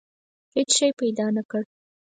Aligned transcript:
هېڅ 0.55 0.69
شی 0.77 0.89
پیدا 0.99 1.27
نه 1.35 1.43
کړ. 1.49 1.61